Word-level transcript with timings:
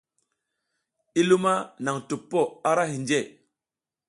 I 1.19 1.21
luma 1.29 1.53
naƞ 1.83 1.97
tuppo 2.07 2.39
ara 2.69 2.83
hinje. 2.91 3.19